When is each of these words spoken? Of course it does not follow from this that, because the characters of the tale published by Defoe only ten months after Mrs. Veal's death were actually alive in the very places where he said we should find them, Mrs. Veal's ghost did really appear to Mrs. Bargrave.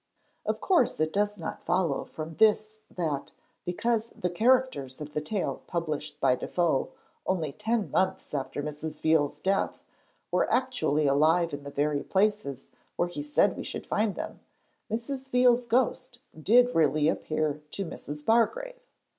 Of 0.47 0.61
course 0.61 0.99
it 0.99 1.13
does 1.13 1.37
not 1.37 1.63
follow 1.63 2.05
from 2.05 2.33
this 2.37 2.79
that, 2.89 3.33
because 3.65 4.09
the 4.19 4.31
characters 4.31 4.99
of 4.99 5.13
the 5.13 5.21
tale 5.21 5.61
published 5.67 6.19
by 6.19 6.35
Defoe 6.35 6.89
only 7.27 7.51
ten 7.51 7.91
months 7.91 8.33
after 8.33 8.63
Mrs. 8.63 8.99
Veal's 8.99 9.39
death 9.39 9.83
were 10.31 10.51
actually 10.51 11.05
alive 11.05 11.53
in 11.53 11.61
the 11.63 11.69
very 11.69 12.01
places 12.01 12.69
where 12.95 13.09
he 13.09 13.21
said 13.21 13.55
we 13.55 13.61
should 13.63 13.85
find 13.85 14.15
them, 14.15 14.39
Mrs. 14.91 15.29
Veal's 15.29 15.67
ghost 15.67 16.17
did 16.41 16.73
really 16.73 17.07
appear 17.07 17.61
to 17.69 17.85
Mrs. 17.85 18.25
Bargrave. 18.25 18.79